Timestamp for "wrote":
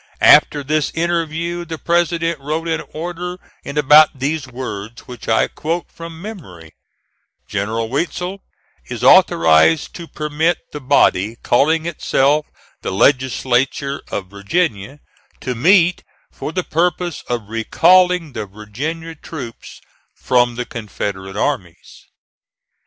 2.39-2.67